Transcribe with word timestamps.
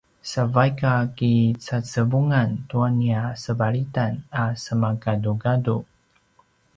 sa 0.31 0.43
vaik 0.55 0.77
a 0.93 0.95
kicacevungan 1.17 2.49
tua 2.69 2.89
nia 2.99 3.21
sevalitan 3.43 4.13
a 4.41 4.45
semagadugadu 4.63 5.77